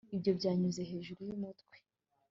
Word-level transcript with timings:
ibyo 0.15 0.31
byanyuze 0.39 0.81
hejuru 0.91 1.19
yumutwe 1.29 1.75